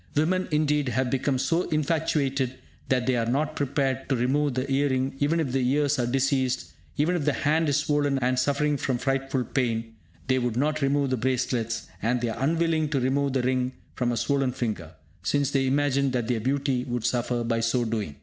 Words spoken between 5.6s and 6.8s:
ears are diseased;